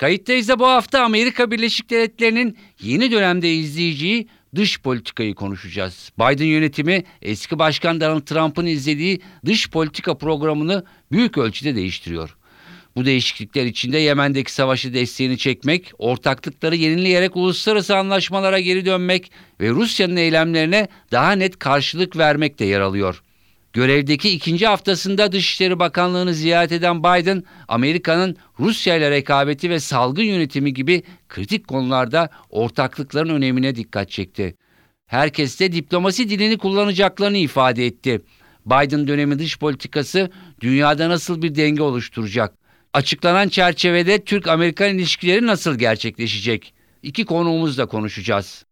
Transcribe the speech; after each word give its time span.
Kayıttayız 0.00 0.48
da 0.48 0.58
bu 0.58 0.66
hafta 0.66 1.02
Amerika 1.02 1.50
Birleşik 1.50 1.90
Devletleri'nin 1.90 2.56
yeni 2.82 3.10
dönemde 3.10 3.54
izleyeceği 3.54 4.28
dış 4.54 4.80
politikayı 4.80 5.34
konuşacağız. 5.34 6.12
Biden 6.18 6.44
yönetimi 6.44 7.04
eski 7.22 7.58
başkan 7.58 8.00
Donald 8.00 8.20
Trump'ın 8.20 8.66
izlediği 8.66 9.20
dış 9.46 9.70
politika 9.70 10.18
programını 10.18 10.84
büyük 11.12 11.38
ölçüde 11.38 11.74
değiştiriyor. 11.74 12.36
Bu 12.96 13.04
değişiklikler 13.04 13.66
içinde 13.66 13.98
Yemen'deki 13.98 14.52
savaşı 14.52 14.94
desteğini 14.94 15.38
çekmek, 15.38 15.92
ortaklıkları 15.98 16.76
yenileyerek 16.76 17.36
uluslararası 17.36 17.96
anlaşmalara 17.96 18.60
geri 18.60 18.86
dönmek 18.86 19.32
ve 19.60 19.68
Rusya'nın 19.68 20.16
eylemlerine 20.16 20.88
daha 21.12 21.32
net 21.32 21.58
karşılık 21.58 22.16
vermek 22.16 22.58
de 22.58 22.64
yer 22.64 22.80
alıyor. 22.80 23.22
Görevdeki 23.72 24.30
ikinci 24.30 24.66
haftasında 24.66 25.32
Dışişleri 25.32 25.78
Bakanlığı'nı 25.78 26.34
ziyaret 26.34 26.72
eden 26.72 27.02
Biden, 27.02 27.44
Amerika'nın 27.68 28.36
Rusya 28.60 28.96
ile 28.96 29.10
rekabeti 29.10 29.70
ve 29.70 29.80
salgın 29.80 30.22
yönetimi 30.22 30.74
gibi 30.74 31.02
kritik 31.28 31.68
konularda 31.68 32.30
ortaklıkların 32.50 33.34
önemine 33.34 33.74
dikkat 33.74 34.10
çekti. 34.10 34.56
Herkes 35.06 35.60
de 35.60 35.72
diplomasi 35.72 36.28
dilini 36.28 36.58
kullanacaklarını 36.58 37.38
ifade 37.38 37.86
etti. 37.86 38.20
Biden 38.66 39.08
dönemi 39.08 39.38
dış 39.38 39.58
politikası 39.58 40.30
dünyada 40.60 41.08
nasıl 41.08 41.42
bir 41.42 41.54
denge 41.54 41.82
oluşturacak? 41.82 42.54
Açıklanan 42.92 43.48
çerçevede 43.48 44.24
Türk-Amerikan 44.24 44.94
ilişkileri 44.94 45.46
nasıl 45.46 45.78
gerçekleşecek? 45.78 46.74
İki 47.02 47.24
konuğumuzla 47.24 47.86
konuşacağız. 47.86 48.64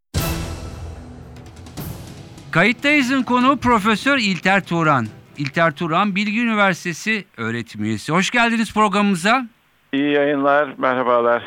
Kayıttayız'ın 2.59 3.23
konu 3.23 3.56
Profesör 3.56 4.19
İlter 4.19 4.64
Turan. 4.64 5.06
İlter 5.37 5.73
Turan 5.73 6.14
Bilgi 6.17 6.41
Üniversitesi 6.41 7.25
öğretim 7.37 7.84
üyesi. 7.84 8.12
Hoş 8.12 8.31
geldiniz 8.31 8.75
programımıza. 8.75 9.47
İyi 9.92 10.12
yayınlar, 10.12 10.75
merhabalar. 10.78 11.42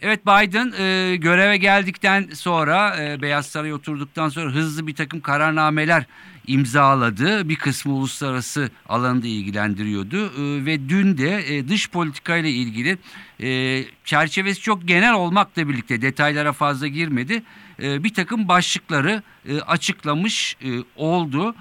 Evet 0.00 0.26
Biden 0.26 0.72
e, 0.78 1.16
göreve 1.16 1.56
geldikten 1.56 2.28
sonra 2.34 2.96
e, 3.00 3.22
Beyaz 3.22 3.46
Saray'a 3.46 3.74
oturduktan 3.74 4.28
sonra 4.28 4.50
hızlı 4.50 4.86
bir 4.86 4.94
takım 4.94 5.20
kararnameler 5.20 6.04
imzaladı. 6.46 7.48
Bir 7.48 7.56
kısmı 7.56 7.92
uluslararası 7.92 8.70
alanda 8.88 9.26
ilgilendiriyordu 9.26 10.16
e, 10.16 10.66
ve 10.66 10.88
dün 10.88 11.18
de 11.18 11.56
e, 11.56 11.68
dış 11.68 11.90
politikayla 11.90 12.50
ilgili 12.50 12.98
e, 13.42 13.80
çerçevesi 14.04 14.60
çok 14.60 14.88
genel 14.88 15.14
olmakla 15.14 15.68
birlikte 15.68 16.02
detaylara 16.02 16.52
fazla 16.52 16.86
girmedi. 16.86 17.42
E, 17.82 18.04
bir 18.04 18.14
takım 18.14 18.48
başlıkları 18.48 19.22
e, 19.48 19.60
açıklamış 19.60 20.56
e, 20.64 20.68
oldu. 20.96 21.54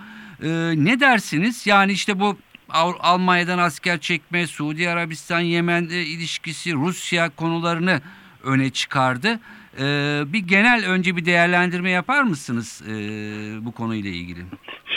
Ne 0.73 0.99
dersiniz? 0.99 1.67
Yani 1.67 1.91
işte 1.91 2.19
bu 2.19 2.37
Almanya'dan 2.99 3.57
asker 3.57 3.99
çekme, 3.99 4.47
Suudi 4.47 4.89
Arabistan, 4.89 5.39
Yemen 5.39 5.83
ilişkisi, 5.83 6.73
Rusya 6.73 7.29
konularını 7.29 8.01
öne 8.43 8.69
çıkardı. 8.69 9.39
Bir 10.33 10.39
genel 10.39 10.85
önce 10.85 11.15
bir 11.15 11.25
değerlendirme 11.25 11.89
yapar 11.89 12.23
mısınız 12.23 12.83
bu 13.65 13.71
konuyla 13.71 14.09
ilgili? 14.09 14.39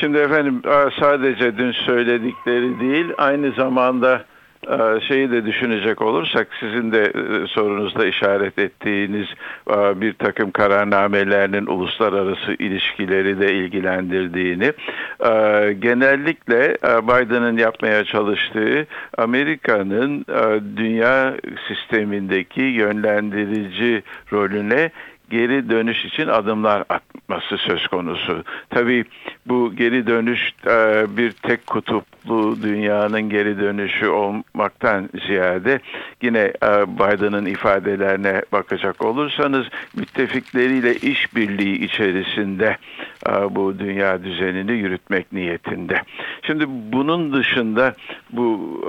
Şimdi 0.00 0.18
efendim 0.18 0.62
sadece 1.00 1.58
dün 1.58 1.72
söyledikleri 1.72 2.80
değil 2.80 3.06
aynı 3.18 3.52
zamanda 3.52 4.24
şeyi 5.08 5.30
de 5.30 5.46
düşünecek 5.46 6.02
olursak 6.02 6.48
sizin 6.60 6.92
de 6.92 7.02
e, 7.02 7.46
sorunuzda 7.46 8.06
işaret 8.06 8.58
ettiğiniz 8.58 9.26
e, 9.70 10.00
bir 10.00 10.12
takım 10.12 10.50
kararnamelerinin 10.50 11.66
uluslararası 11.66 12.52
ilişkileri 12.58 13.40
de 13.40 13.54
ilgilendirdiğini 13.54 14.72
e, 15.20 15.72
genellikle 15.78 16.74
Biden'ın 16.84 17.56
yapmaya 17.58 18.04
çalıştığı 18.04 18.86
Amerika'nın 19.18 20.24
dünya 20.76 21.34
sistemindeki 21.68 22.62
yönlendirici 22.62 24.02
rolüne 24.32 24.90
geri 25.30 25.70
dönüş 25.70 26.04
için 26.04 26.28
adımlar 26.28 26.84
atması 26.88 27.56
söz 27.58 27.86
konusu. 27.86 28.44
Tabii 28.70 29.04
bu 29.46 29.76
geri 29.76 30.06
dönüş 30.06 30.52
e, 30.66 31.06
bir 31.16 31.30
tek 31.30 31.66
kutuplu 31.66 32.62
dünyanın 32.62 33.22
geri 33.22 33.60
dönüşü 33.60 34.06
olmaktan 34.06 35.10
ziyade 35.26 35.80
yine 36.22 36.38
e, 36.40 36.98
Biden'ın 36.98 37.46
ifadelerine 37.46 38.42
bakacak 38.52 39.04
olursanız 39.04 39.66
müttefikleriyle 39.96 40.94
işbirliği 40.94 41.84
içerisinde 41.84 42.76
e, 43.28 43.30
bu 43.30 43.78
dünya 43.78 44.24
düzenini 44.24 44.72
yürütmek 44.72 45.32
niyetinde. 45.32 46.02
Şimdi 46.42 46.64
bunun 46.68 47.32
dışında 47.32 47.94
bu 48.30 48.80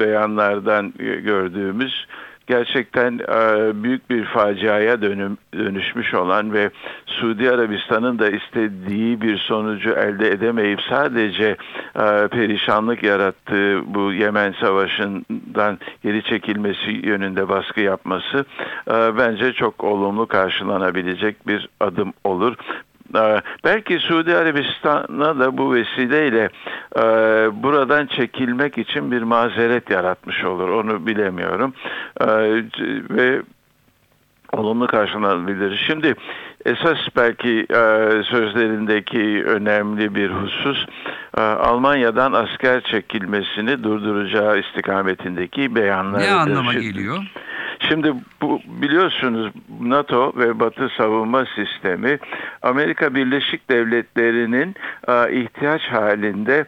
beyanlardan 0.00 0.92
gördüğümüz 0.98 2.06
gerçekten 2.46 3.18
e, 3.18 3.82
büyük 3.82 4.10
bir 4.10 4.24
faciaya 4.24 5.02
dönüm, 5.02 5.38
dönüşmüş 5.54 6.14
olan 6.14 6.52
ve 6.52 6.70
Suudi 7.06 7.50
Arabistan'ın 7.50 8.18
da 8.18 8.30
istediği 8.30 9.20
bir 9.20 9.38
sonucu 9.38 9.90
elde 9.90 10.30
edemeyip 10.30 10.80
sadece 10.82 11.56
e, 11.96 12.28
perişanlık 12.28 13.02
yarattığı 13.02 13.94
bu 13.94 14.12
Yemen 14.12 14.54
Savaşı'ndan 14.60 15.78
geri 16.02 16.22
çekilmesi 16.22 16.90
yönünde 16.90 17.48
baskı 17.48 17.80
yapması 17.80 18.44
e, 18.90 19.18
bence 19.18 19.52
çok 19.52 19.84
olumlu 19.84 20.26
karşılanabilecek 20.26 21.46
bir 21.46 21.68
adım 21.80 22.12
olur. 22.24 22.54
Belki 23.64 23.98
Suudi 23.98 24.36
Arabistan'a 24.36 25.38
da 25.38 25.58
bu 25.58 25.74
vesileyle 25.74 26.48
e, 26.96 27.02
buradan 27.62 28.06
çekilmek 28.06 28.78
için 28.78 29.12
bir 29.12 29.22
mazeret 29.22 29.90
yaratmış 29.90 30.44
olur. 30.44 30.68
Onu 30.68 31.06
bilemiyorum. 31.06 31.74
E, 32.20 32.26
ve 33.10 33.42
olumlu 34.52 34.86
karşılanabilir. 34.86 35.84
Şimdi 35.86 36.14
esas 36.64 36.98
belki 37.16 37.66
e, 37.70 38.22
sözlerindeki 38.22 39.44
önemli 39.46 40.14
bir 40.14 40.30
husus 40.30 40.86
e, 41.36 41.40
Almanya'dan 41.40 42.32
asker 42.32 42.80
çekilmesini 42.80 43.84
durduracağı 43.84 44.58
istikametindeki 44.58 45.74
beyanlar. 45.74 46.20
Ne 46.20 46.32
anlama 46.32 46.74
geliyor? 46.74 47.18
Şimdi 47.88 48.14
bu 48.42 48.60
biliyorsunuz 48.66 49.52
NATO 49.80 50.32
ve 50.36 50.60
Batı 50.60 50.88
savunma 50.88 51.44
sistemi 51.44 52.18
Amerika 52.62 53.14
Birleşik 53.14 53.70
Devletleri'nin 53.70 54.74
e, 55.08 55.40
ihtiyaç 55.40 55.82
halinde 55.82 56.64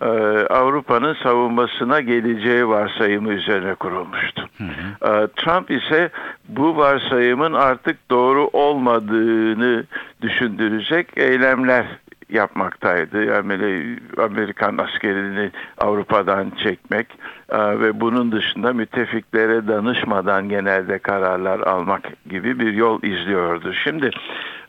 e, 0.00 0.06
Avrupa'nın 0.50 1.14
savunmasına 1.14 2.00
geleceği 2.00 2.68
varsayımı 2.68 3.32
üzerine 3.32 3.74
kurulmuştu. 3.74 4.48
Hı 4.58 4.64
hı. 4.64 5.12
E, 5.12 5.26
Trump 5.36 5.70
ise 5.70 6.10
bu 6.48 6.76
varsayımın 6.76 7.52
artık 7.52 8.10
doğru 8.10 8.50
olmadığını 8.52 9.84
düşündürecek 10.22 11.08
eylemler 11.16 11.86
yapmaktaydı. 12.32 13.24
Yani 13.24 13.96
Amerikan 14.18 14.78
askerini 14.78 15.50
Avrupa'dan 15.78 16.50
çekmek 16.50 17.06
e, 17.48 17.58
ve 17.58 18.00
bunun 18.00 18.32
dışında 18.32 18.72
müttefiklere 18.72 19.68
danışmadan 19.68 20.48
genelde 20.48 20.98
kararlar 20.98 21.60
almak 21.60 22.02
gibi 22.30 22.58
bir 22.58 22.72
yol 22.72 23.02
izliyordu. 23.02 23.72
Şimdi 23.84 24.10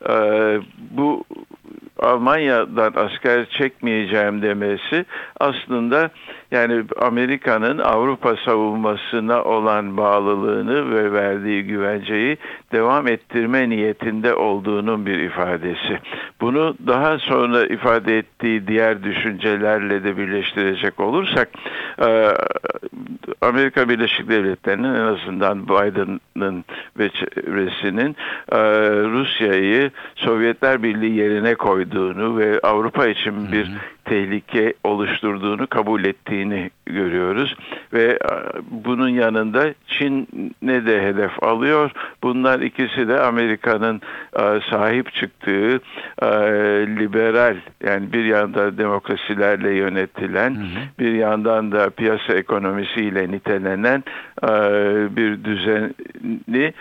e, 0.10 0.16
bu 0.92 1.24
Almanya'dan 2.02 2.94
asker 2.96 3.46
çekmeyeceğim 3.46 4.42
demesi 4.42 5.06
aslında 5.40 6.10
yani 6.52 6.84
Amerika'nın 7.02 7.78
Avrupa 7.78 8.36
savunmasına 8.46 9.44
olan 9.44 9.98
bağlılığını 9.98 10.96
ve 10.96 11.14
verdiği 11.14 11.64
güvenceyi 11.64 12.38
devam 12.72 13.08
ettirme 13.08 13.70
niyetinde 13.70 14.36
olduğunun 14.36 15.06
bir 15.06 15.20
ifadesi. 15.20 16.00
Bunu 16.42 16.76
daha 16.88 17.20
sonra 17.20 17.66
ifade 17.66 18.18
ettiği 18.18 18.68
diğer 18.68 19.04
düşüncelerle 19.04 20.04
de 20.04 20.18
birleştirecek 20.18 21.00
olursak 21.00 21.50
Amerika 23.42 23.90
Birleşik 23.90 24.30
Devletleri'nin 24.30 24.94
en 24.94 25.16
azından 25.16 25.68
Biden'ın 25.68 26.66
ve 27.00 27.10
çevresinin 27.10 28.16
e, 28.52 28.58
Rusya'yı 29.04 29.92
Sovyetler 30.16 30.84
Birliği 30.84 31.16
yerine 31.16 31.56
koyduğunu 31.56 32.38
ve 32.38 32.60
Avrupa 32.64 33.08
için 33.08 33.52
bir 33.52 33.72
tehlike 34.06 34.74
oluşturduğunu 34.84 35.68
kabul 35.68 36.04
ettiğini 36.04 36.70
görüyoruz 36.86 37.56
ve 37.94 38.04
e, 38.04 38.18
bunun 38.72 39.10
yanında 39.10 39.74
Çin 39.88 40.28
ne 40.62 40.86
de 40.86 41.02
hedef 41.02 41.44
alıyor. 41.44 41.92
Bunlar 42.24 42.60
ikisi 42.60 43.08
de 43.08 43.20
Amerika'nın 43.20 44.02
e, 44.40 44.60
sahip 44.70 45.14
çıktığı 45.14 45.82
e, 46.22 46.28
liberal 47.00 47.56
yani 47.84 48.14
bir 48.14 48.26
yanda 48.26 48.78
demokrasilerle 48.78 49.76
yönetilen 49.76 50.56
hı 50.56 50.60
hı. 50.60 50.82
bir 51.00 51.14
yandan 51.14 51.72
da 51.72 51.90
piyasa 51.90 52.34
ekonomisiyle 52.34 53.32
nitelenen 53.32 54.04
bir 55.16 55.44
düzeni 55.44 56.74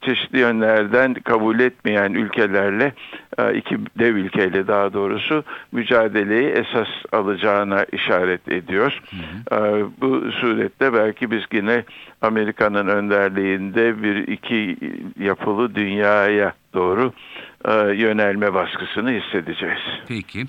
çeşitli 0.00 0.38
yönlerden 0.38 1.14
kabul 1.14 1.60
etmeyen 1.60 2.12
ülkelerle 2.12 2.92
iki 3.54 3.78
dev 3.98 4.14
ülkeyle 4.14 4.66
daha 4.66 4.92
doğrusu 4.92 5.44
mücadeleyi 5.72 6.48
esas 6.48 6.88
alacağına 7.12 7.84
işaret 7.92 8.48
ediyor. 8.48 8.73
Hı 9.10 9.56
hı. 9.56 9.90
Bu 10.00 10.32
surette 10.32 10.92
belki 10.92 11.30
biz 11.30 11.42
yine 11.52 11.84
Amerika'nın 12.22 12.88
önderliğinde 12.88 14.02
bir 14.02 14.16
iki 14.28 14.76
yapılı 15.18 15.74
dünyaya 15.74 16.52
doğru 16.74 17.12
yönelme 17.94 18.54
baskısını 18.54 19.20
hissedeceğiz. 19.20 19.80
Peki. 20.08 20.46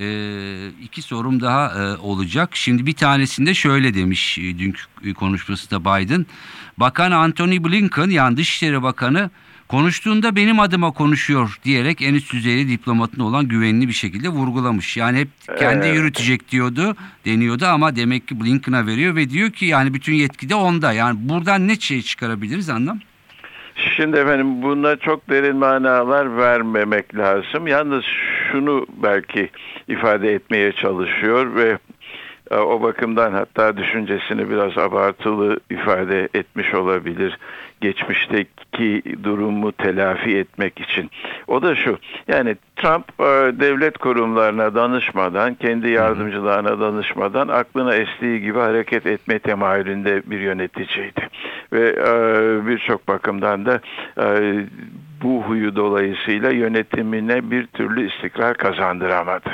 Ee, 0.00 0.68
iki 0.82 1.02
sorum 1.02 1.40
daha 1.40 1.82
e, 1.82 1.96
olacak. 1.96 2.50
Şimdi 2.52 2.86
bir 2.86 2.92
tanesinde 2.92 3.54
şöyle 3.54 3.94
demiş 3.94 4.38
e, 4.38 4.58
dünkü 4.58 5.14
konuşmasında 5.14 5.80
Biden. 5.80 6.26
Bakan 6.76 7.10
Anthony 7.10 7.64
Blinken 7.64 8.10
yani 8.10 8.36
Dışişleri 8.36 8.82
Bakanı 8.82 9.30
konuştuğunda 9.68 10.36
benim 10.36 10.60
adıma 10.60 10.90
konuşuyor 10.90 11.58
diyerek 11.64 12.02
en 12.02 12.14
üst 12.14 12.32
düzeyli 12.32 12.68
diplomatın 12.68 13.20
olan 13.20 13.48
güvenini 13.48 13.88
bir 13.88 13.92
şekilde 13.92 14.28
vurgulamış. 14.28 14.96
Yani 14.96 15.18
hep 15.18 15.28
kendi 15.58 15.86
evet. 15.86 15.96
yürütecek 15.96 16.50
diyordu, 16.50 16.96
deniyordu 17.24 17.66
ama 17.66 17.96
demek 17.96 18.28
ki 18.28 18.40
Blinken'a 18.40 18.86
veriyor 18.86 19.16
ve 19.16 19.30
diyor 19.30 19.50
ki 19.50 19.66
yani 19.66 19.94
bütün 19.94 20.14
yetki 20.14 20.48
de 20.48 20.54
onda. 20.54 20.92
Yani 20.92 21.18
buradan 21.28 21.68
ne 21.68 21.80
şey 21.80 22.02
çıkarabiliriz 22.02 22.68
anlam? 22.68 23.00
Şimdi 23.78 24.16
efendim 24.16 24.62
buna 24.62 24.96
çok 24.96 25.30
derin 25.30 25.56
manalar 25.56 26.36
vermemek 26.36 27.16
lazım. 27.16 27.66
Yalnız 27.66 28.04
şunu 28.52 28.86
belki 29.02 29.50
ifade 29.88 30.34
etmeye 30.34 30.72
çalışıyor 30.72 31.54
ve 31.54 31.78
e, 32.50 32.56
o 32.56 32.82
bakımdan 32.82 33.32
hatta 33.32 33.76
düşüncesini 33.76 34.50
biraz 34.50 34.78
abartılı 34.78 35.60
ifade 35.70 36.28
etmiş 36.34 36.74
olabilir 36.74 37.38
geçmişteki 37.80 39.02
durumu 39.22 39.72
telafi 39.72 40.36
etmek 40.36 40.80
için. 40.80 41.10
O 41.46 41.62
da 41.62 41.74
şu 41.74 41.98
yani 42.28 42.56
Trump 42.76 43.04
e, 43.20 43.24
devlet 43.60 43.98
kurumlarına 43.98 44.74
danışmadan, 44.74 45.54
kendi 45.54 45.88
yardımcılarına 45.90 46.80
danışmadan 46.80 47.48
aklına 47.48 47.94
estiği 47.94 48.40
gibi 48.40 48.58
hareket 48.58 49.06
etme 49.06 49.38
temayülünde 49.38 50.22
bir 50.26 50.40
yöneticiydi. 50.40 51.28
Ve 51.72 51.88
e, 51.88 52.66
birçok 52.66 53.08
bakımdan 53.08 53.66
da 53.66 53.80
bu 55.22 55.42
huyu 55.42 55.76
dolayısıyla 55.76 56.50
yönetimine 56.50 57.50
bir 57.50 57.66
türlü 57.66 58.08
istikrar 58.08 58.56
kazandıramadı. 58.56 59.50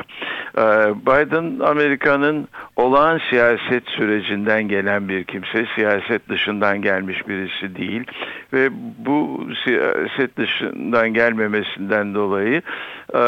Ee, 0.58 0.60
Biden 1.06 1.60
Amerika'nın 1.60 2.48
olağan 2.76 3.20
siyaset 3.30 3.88
sürecinden 3.88 4.68
gelen 4.68 5.08
bir 5.08 5.24
kimse, 5.24 5.66
siyaset 5.74 6.28
dışından 6.28 6.82
gelmiş 6.82 7.28
birisi 7.28 7.76
değil 7.76 8.04
ve 8.52 8.68
bu 9.06 9.48
siyaset 9.64 10.36
dışından 10.36 11.14
gelmemesinden 11.14 12.14
dolayı 12.14 12.62
e, 13.14 13.22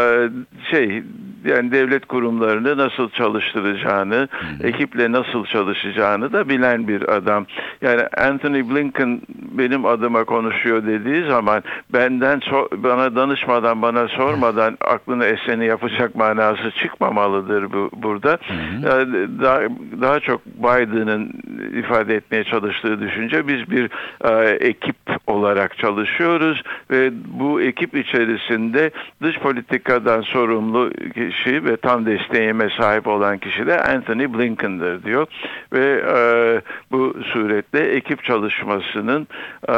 şey 0.70 1.02
yani 1.46 1.72
devlet 1.72 2.06
kurumlarını 2.06 2.76
nasıl 2.76 3.10
çalıştıracağını, 3.10 4.28
ekiple 4.62 5.12
nasıl 5.12 5.44
çalışacağını 5.44 6.32
da 6.32 6.48
bilen 6.48 6.88
bir 6.88 7.14
adam. 7.16 7.46
Yani 7.82 8.02
Anthony 8.16 8.70
Blinken 8.70 9.20
benim 9.28 9.86
adıma 9.86 10.24
konuşuyor 10.24 10.86
dediği 10.86 11.24
zaman 11.24 11.62
benden 11.92 12.40
bana 12.72 13.16
danışmadan, 13.16 13.82
bana 13.82 14.08
sormadan 14.08 14.76
aklına 14.80 15.26
eseni 15.26 15.66
yapacak 15.66 16.14
manası 16.14 16.70
çıkmamalıdır 16.70 17.72
bu 17.72 17.90
burada. 17.92 18.38
Hı 18.48 18.88
hı. 18.88 19.28
Daha, 19.42 19.60
daha 20.02 20.20
çok 20.20 20.46
Biden'ın 20.46 21.32
ifade 21.78 22.14
etmeye 22.14 22.44
çalıştığı 22.44 23.00
düşünce 23.00 23.48
biz 23.48 23.70
bir 23.70 23.90
e, 24.24 24.50
ekip 24.50 24.96
olarak 25.26 25.78
çalışıyoruz 25.78 26.62
ve 26.90 27.10
bu 27.40 27.62
ekip 27.62 27.96
içerisinde 27.96 28.90
dış 29.22 29.38
politikadan 29.38 30.22
sorumlu 30.22 30.90
kişi 31.36 31.64
ve 31.64 31.76
tam 31.76 32.06
desteğime 32.06 32.68
sahip 32.80 33.06
olan 33.06 33.38
kişi 33.38 33.66
de 33.66 33.82
Anthony 33.82 34.34
Blinken'dır 34.34 35.02
diyor 35.02 35.26
ve 35.72 36.04
e, 36.16 36.18
bu 36.90 37.16
suretle 37.32 37.80
ekip 37.80 38.24
çalışmasının 38.24 39.28
e, 39.68 39.76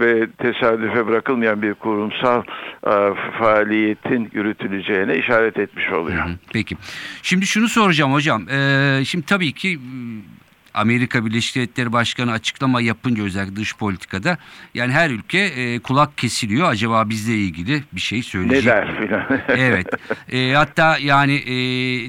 ve 0.00 0.26
tesadüfe 0.38 1.06
bırakılmayan 1.06 1.62
bir 1.62 1.74
kurumsal 1.74 2.42
e, 2.86 2.92
faaliyetin 3.38 4.30
yürütüleceğine 4.32 5.16
işaret 5.16 5.58
etmiş 5.58 5.92
oluyor. 5.92 6.24
Peki. 6.52 6.76
Şimdi 7.22 7.46
şunu 7.46 7.68
soracağım 7.68 8.12
hocam. 8.12 8.48
Ee, 8.50 9.04
şimdi 9.04 9.26
tabii 9.26 9.52
ki 9.52 9.78
Amerika 10.78 11.26
Birleşik 11.26 11.56
Devletleri 11.56 11.92
Başkanı 11.92 12.32
açıklama 12.32 12.80
yapınca 12.80 13.24
özellikle 13.24 13.56
dış 13.56 13.76
politikada 13.76 14.38
yani 14.74 14.92
her 14.92 15.10
ülke 15.10 15.38
e, 15.38 15.78
kulak 15.78 16.18
kesiliyor. 16.18 16.68
Acaba 16.68 17.08
bizle 17.08 17.34
ilgili 17.34 17.82
bir 17.92 18.00
şey 18.00 18.22
söyleyecek 18.22 18.64
ne 18.64 18.70
der 18.70 18.98
filan. 18.98 19.40
evet. 19.48 19.86
E, 20.32 20.52
hatta 20.52 20.98
yani 20.98 21.34
e, 21.34 21.56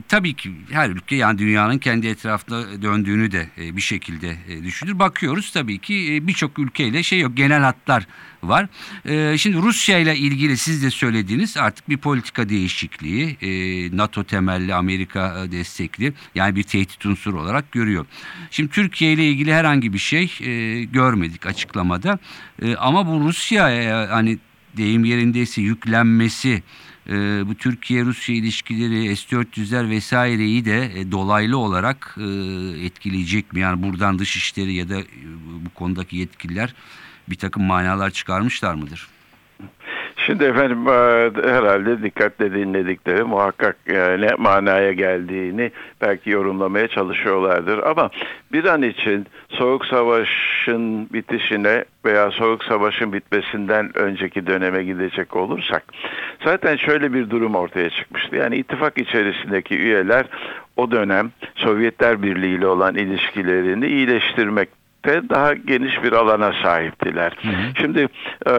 tabii 0.02 0.34
ki 0.34 0.52
her 0.72 0.90
ülke 0.90 1.16
yani 1.16 1.38
dünyanın 1.38 1.78
kendi 1.78 2.08
etrafında 2.08 2.82
döndüğünü 2.82 3.32
de 3.32 3.48
e, 3.58 3.76
bir 3.76 3.82
şekilde 3.82 4.36
e, 4.50 4.64
düşünür. 4.64 5.00
Bakıyoruz 5.00 5.52
tabii 5.52 5.78
ki 5.78 6.16
e, 6.16 6.28
birçok 6.28 6.60
ülkeyle 6.60 7.04
şey 7.04 7.20
yok 7.20 7.38
genel 7.38 7.62
hatlar 7.62 8.08
var. 8.44 8.68
E, 9.06 9.38
şimdi 9.38 9.58
Rusya 9.58 10.00
ile 10.00 10.18
ilgili 10.18 10.58
siz 10.58 10.84
de 10.84 10.92
söylediğiniz 10.92 11.58
artık 11.58 11.90
bir 11.90 11.98
politika 11.98 12.50
değişikliği 12.50 13.38
e, 13.42 13.50
NATO 13.98 14.24
temelli 14.24 14.74
Amerika 14.74 15.44
e, 15.44 15.52
destekli 15.52 16.14
yani 16.36 16.56
bir 16.56 16.64
tehdit 16.64 17.06
unsuru 17.06 17.42
olarak 17.42 17.72
görüyor. 17.72 18.06
Şimdi 18.52 18.72
Türkiye 18.72 19.14
ile 19.14 19.30
ilgili 19.30 19.54
herhangi 19.54 19.94
bir 19.94 19.98
şey 19.98 20.32
e, 20.42 20.84
görmedik 20.84 21.46
açıklamada 21.46 22.20
ama 22.78 23.08
bu 23.08 23.20
Rusya 23.20 23.66
hani 24.12 24.38
deyim 24.78 25.06
yerindeyse 25.06 25.62
yüklenmesi 25.62 26.64
bu 27.46 27.56
Türkiye-Rusya 27.56 28.36
ilişkileri 28.36 29.16
S-400'ler 29.16 29.90
vesaireyi 29.90 30.66
de 30.66 31.12
dolaylı 31.12 31.58
olarak 31.58 32.16
etkileyecek 32.84 33.54
mi? 33.54 33.60
Yani 33.60 33.84
buradan 33.84 34.20
dışişleri 34.20 34.74
ya 34.74 34.90
da 34.90 35.02
bu 35.66 35.70
konudaki 35.70 36.18
yetkililer 36.18 36.74
bir 37.30 37.38
takım 37.38 37.64
manalar 37.64 38.10
çıkarmışlar 38.10 38.74
mıdır? 38.74 39.08
Şimdi 40.26 40.44
efendim 40.44 40.88
e, 40.88 40.92
herhalde 41.52 42.04
dikkatle 42.04 42.54
dinledikleri 42.54 43.24
muhakkak 43.24 43.78
e, 43.88 44.22
ne 44.22 44.30
manaya 44.38 44.92
geldiğini 44.92 45.72
belki 46.02 46.30
yorumlamaya 46.30 46.88
çalışıyorlardır. 46.88 47.78
Ama 47.78 48.10
bir 48.52 48.66
an 48.66 48.82
için 48.82 49.28
Soğuk 49.50 49.86
Savaş'ın 49.86 51.10
bitişine 51.14 51.86
veya 52.06 52.32
Soğuk 52.32 52.64
Savaş'ın 52.64 53.14
bitmesinden 53.14 53.98
önceki 53.98 54.48
döneme 54.48 54.84
gidecek 54.84 55.36
olursak 55.36 55.84
zaten 56.44 56.76
şöyle 56.76 57.14
bir 57.14 57.30
durum 57.30 57.56
ortaya 57.56 57.90
çıkmıştı. 57.90 58.36
Yani 58.36 58.56
ittifak 58.56 58.98
içerisindeki 58.98 59.78
üyeler 59.78 60.26
o 60.78 60.92
dönem 60.92 61.32
Sovyetler 61.56 62.22
Birliği 62.24 62.58
ile 62.58 62.68
olan 62.68 62.96
ilişkilerini 62.96 63.88
iyileştirmek 63.88 64.70
de 65.06 65.30
daha 65.30 65.54
geniş 65.54 66.04
bir 66.04 66.14
alana 66.14 66.54
sahiptiler. 66.64 67.38
Hı 67.42 67.48
hı. 67.48 67.74
Şimdi 67.82 68.08
e, 68.46 68.52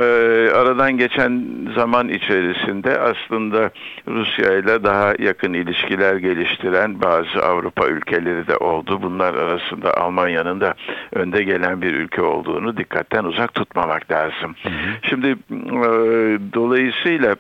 aradan 0.51 0.97
geçen 0.97 1.47
zaman 1.75 2.09
içerisinde 2.09 2.99
aslında 2.99 3.71
Rusya 4.09 4.59
ile 4.59 4.85
daha 4.85 5.15
yakın 5.19 5.53
ilişkiler 5.53 6.17
geliştiren 6.17 7.03
bazı 7.03 7.47
Avrupa 7.47 7.87
ülkeleri 7.87 8.47
de 8.47 8.57
oldu. 8.57 9.03
Bunlar 9.03 9.35
arasında 9.35 9.95
Almanya'nın 9.95 10.61
da 10.61 10.75
önde 11.13 11.43
gelen 11.43 11.83
bir 11.83 11.95
ülke 11.95 12.23
olduğunu 12.23 12.77
dikkatten 12.77 13.25
uzak 13.25 13.55
tutmamak 13.55 14.11
lazım. 14.11 14.55
Hı 14.63 14.69
hı. 14.69 14.73
Şimdi 15.03 15.29
e, 15.29 15.89
dolayısıyla 16.55 17.37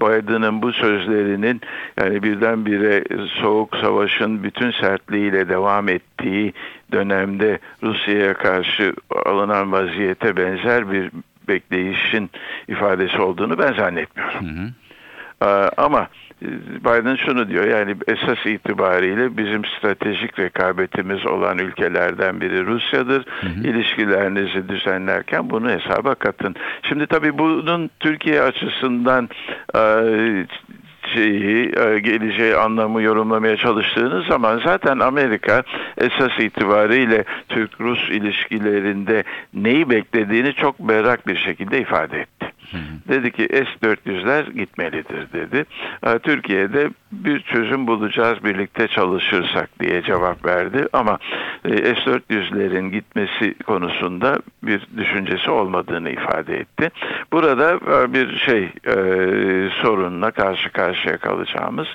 Biden'ın 0.00 0.62
bu 0.62 0.72
sözlerinin 0.72 1.60
yani 2.00 2.22
birdenbire 2.22 3.04
soğuk 3.28 3.76
savaşın 3.76 4.42
bütün 4.42 4.70
sertliğiyle 4.70 5.48
devam 5.48 5.88
ettiği 5.88 6.52
dönemde 6.92 7.58
Rusya'ya 7.82 8.34
karşı 8.34 8.94
alınan 9.26 9.72
vaziyete 9.72 10.36
benzer 10.36 10.92
bir 10.92 11.10
bekleyişin 11.48 12.30
ifadesi 12.68 13.18
olduğunu 13.18 13.58
ben 13.58 13.72
zannetmiyorum. 13.72 14.46
Hı 14.46 14.62
hı. 14.62 14.68
Ee, 15.42 15.46
ama 15.76 16.08
Biden 16.80 17.16
şunu 17.16 17.48
diyor 17.48 17.64
yani 17.64 17.96
esas 18.08 18.46
itibariyle 18.46 19.36
bizim 19.36 19.64
stratejik 19.64 20.38
rekabetimiz 20.38 21.26
olan 21.26 21.58
ülkelerden 21.58 22.40
biri 22.40 22.66
Rusya'dır. 22.66 23.26
Hı 23.40 23.46
hı. 23.46 23.68
İlişkilerinizi 23.68 24.68
düzenlerken 24.68 25.50
bunu 25.50 25.70
hesaba 25.70 26.14
katın. 26.14 26.54
Şimdi 26.82 27.06
tabii 27.06 27.38
bunun 27.38 27.90
Türkiye 28.00 28.42
açısından 28.42 29.28
geleceği, 31.14 31.72
e, 31.76 31.98
geleceği 31.98 32.56
anlamı 32.56 33.02
yorumlamaya 33.02 33.56
çalıştığınız 33.56 34.26
zaman 34.26 34.60
zaten 34.64 34.98
Amerika 34.98 35.62
esas 35.98 36.40
itibariyle 36.40 37.24
Türk-Rus 37.48 38.10
ilişkilerinde 38.10 39.24
neyi 39.54 39.90
beklediğini 39.90 40.54
çok 40.54 40.78
berrak 40.78 41.26
bir 41.26 41.36
şekilde 41.36 41.80
ifade 41.80 42.20
etti. 42.20 42.52
Dedi 43.08 43.30
ki 43.30 43.48
S-400'ler 43.50 44.52
gitmelidir 44.52 45.32
dedi. 45.32 45.64
E, 46.06 46.18
Türkiye'de 46.18 46.90
bir 47.12 47.40
çözüm 47.40 47.86
bulacağız 47.86 48.44
birlikte 48.44 48.88
çalışırsak 48.88 49.80
diye 49.80 50.02
cevap 50.02 50.46
verdi 50.46 50.88
ama 50.92 51.18
e, 51.64 51.76
S-400'lerin 51.76 52.90
gitmesi 52.90 53.54
konusunda 53.66 54.38
bir 54.62 54.86
düşüncesi 54.96 55.50
olmadığını 55.50 56.10
ifade 56.10 56.56
etti. 56.56 56.90
Burada 57.32 57.80
bir 58.12 58.36
şey 58.36 58.68
sorunla 59.82 60.30
karşı 60.30 60.72
karşıya 60.72 60.95
kalacağımız 61.04 61.86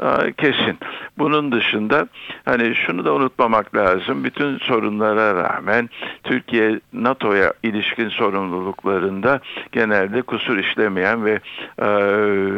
e, 0.00 0.32
kesin. 0.32 0.78
Bunun 1.18 1.52
dışında 1.52 2.08
hani 2.44 2.74
şunu 2.74 3.04
da 3.04 3.14
unutmamak 3.14 3.76
lazım. 3.76 4.24
Bütün 4.24 4.58
sorunlara 4.58 5.34
rağmen 5.34 5.90
Türkiye 6.24 6.80
NATO'ya 6.92 7.52
ilişkin 7.62 8.08
sorumluluklarında 8.08 9.40
genelde 9.72 10.22
kusur 10.22 10.58
işlemeyen 10.58 11.24
ve 11.24 11.40
e, 11.78 11.86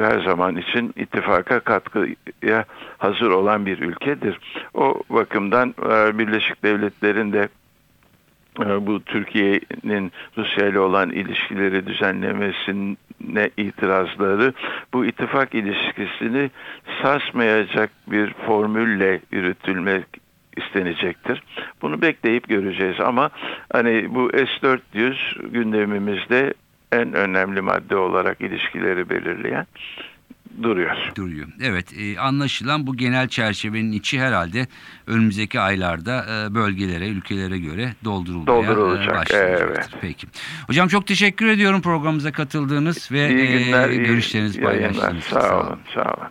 her 0.04 0.20
zaman 0.24 0.56
için 0.56 0.92
ittifaka 0.96 1.60
katkıya 1.60 2.64
hazır 2.98 3.30
olan 3.30 3.66
bir 3.66 3.78
ülkedir. 3.78 4.38
O 4.74 5.02
bakımdan 5.10 5.74
e, 5.82 6.18
Birleşik 6.18 6.62
Devletler'in 6.62 7.32
de 7.32 7.48
e, 8.60 8.86
bu 8.86 9.00
Türkiye'nin 9.00 10.12
Rusya 10.38 10.66
ile 10.66 10.78
olan 10.78 11.10
ilişkileri 11.10 11.86
düzenlemesine 13.26 13.50
itirazları 13.56 14.52
bu 14.92 15.04
ittifak 15.06 15.54
ilişkisini 15.54 16.50
sarsmayacak 17.02 17.90
bir 18.06 18.34
formülle 18.46 19.20
yürütülmek 19.32 20.06
istenecektir. 20.56 21.42
Bunu 21.82 22.02
bekleyip 22.02 22.48
göreceğiz 22.48 23.00
ama 23.00 23.30
hani 23.72 24.14
bu 24.14 24.30
S-400 24.30 25.50
gündemimizde 25.52 26.54
en 26.92 27.12
önemli 27.12 27.60
madde 27.60 27.96
olarak 27.96 28.40
ilişkileri 28.40 29.10
belirleyen 29.10 29.66
duruyor. 30.62 30.96
duruyor. 31.16 31.48
Evet 31.62 31.92
e, 31.98 32.18
anlaşılan 32.18 32.86
bu 32.86 32.96
genel 32.96 33.28
çerçevenin 33.28 33.92
içi 33.92 34.20
herhalde 34.20 34.66
önümüzdeki 35.06 35.60
aylarda 35.60 36.24
e, 36.50 36.54
bölgelere, 36.54 37.08
ülkelere 37.08 37.58
göre 37.58 37.94
doldurulmaya 38.04 38.68
Doldurulacak, 38.68 39.12
e, 39.12 39.16
başlayacaktır. 39.16 39.66
evet. 39.66 39.88
Peki. 40.00 40.26
Hocam 40.66 40.88
çok 40.88 41.06
teşekkür 41.06 41.46
ediyorum 41.46 41.82
programımıza 41.82 42.32
katıldığınız 42.32 43.12
ve 43.12 43.28
İyi 43.28 43.64
günler, 43.64 43.88
e, 43.88 43.92
iyi 43.92 44.02
görüşlerinizi 44.02 44.60
paylaştığınız 44.60 45.24
için. 45.26 45.30
Sağ 45.40 45.60
olun, 45.60 45.78
sağ 45.94 46.02
olun. 46.02 46.28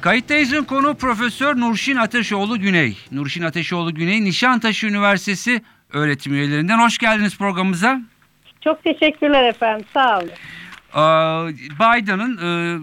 Kayıttayız'ın 0.00 0.64
konu 0.64 0.94
Profesör 0.94 1.56
Nurşin 1.56 1.96
Ateşoğlu 1.96 2.60
Güney. 2.60 2.98
Nurşin 3.12 3.42
Ateşoğlu 3.42 3.94
Güney 3.94 4.24
Nişantaşı 4.24 4.86
Üniversitesi 4.86 5.62
öğretim 5.92 6.34
üyelerinden. 6.34 6.78
Hoş 6.78 6.98
geldiniz 6.98 7.38
programımıza. 7.38 8.00
Çok 8.64 8.84
teşekkürler 8.84 9.44
efendim. 9.48 9.86
Sağ 9.94 10.18
olun. 10.18 10.30
Biden'ın 11.80 12.38
e, 12.42 12.78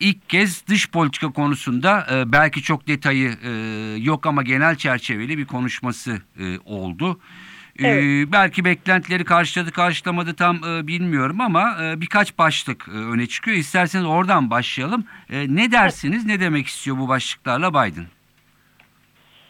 ilk 0.00 0.28
kez 0.28 0.66
dış 0.66 0.90
politika 0.90 1.32
konusunda 1.32 2.06
e, 2.12 2.32
belki 2.32 2.62
çok 2.62 2.88
detayı 2.88 3.36
e, 3.42 3.50
yok 4.00 4.26
ama 4.26 4.42
genel 4.42 4.76
çerçeveli 4.76 5.38
bir 5.38 5.44
konuşması 5.44 6.22
e, 6.38 6.58
oldu. 6.58 7.20
Evet. 7.78 8.32
belki 8.32 8.64
beklentileri 8.64 9.24
karşıladı 9.24 9.72
karşılamadı 9.72 10.34
tam 10.34 10.56
e, 10.56 10.86
bilmiyorum 10.86 11.40
ama 11.40 11.76
e, 11.84 12.00
birkaç 12.00 12.38
başlık 12.38 12.88
e, 12.88 12.90
öne 12.90 13.26
çıkıyor. 13.26 13.56
İsterseniz 13.56 14.06
oradan 14.06 14.50
başlayalım. 14.50 15.04
E, 15.30 15.46
ne 15.56 15.72
dersiniz? 15.72 16.24
Ne 16.24 16.40
demek 16.40 16.66
istiyor 16.66 16.98
bu 16.98 17.08
başlıklarla 17.08 17.70
Biden? 17.70 18.06